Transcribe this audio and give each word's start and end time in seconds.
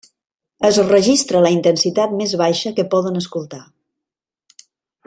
Es 0.69 0.79
registra 0.87 1.41
la 1.47 1.51
intensitat 1.57 2.17
més 2.23 2.35
baixa 2.43 2.75
que 2.81 2.89
poden 2.95 3.23
escoltar. 3.25 3.65